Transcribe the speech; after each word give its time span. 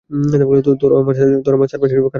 তোরা 0.79 0.95
আমার 1.01 1.15
সারপ্রাইজ 1.15 1.91
খারাপ 1.91 2.03
করছিস। 2.03 2.09